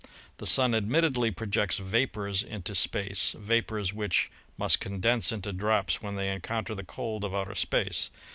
The 0.37 0.47
Sun 0.47 0.73
admittedly 0.73 1.29
projects 1.29 1.77
vapors 1.77 2.41
into 2.41 2.73
space, 2.73 3.35
vapors 3.37 3.93
which 3.93 4.31
must 4.57 4.79
condense 4.79 5.31
into 5.31 5.53
drops 5.53 6.01
when 6.01 6.15
they 6.15 6.31
encounter 6.31 6.73
the 6.73 6.83
cold 6.83 7.23
of 7.23 7.35
outer 7.35 7.53
space. 7.53 8.09